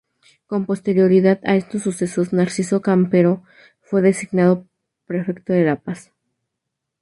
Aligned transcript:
Con 0.47 0.65
posterioridad 0.65 1.39
a 1.45 1.53
estos 1.55 1.83
sucesos, 1.83 2.33
Narciso 2.33 2.81
Campero 2.81 3.43
fue 3.83 4.01
designado 4.01 4.67
prefecto 5.05 5.53
de 5.53 5.63
La 5.65 5.75
Paz. 5.79 6.11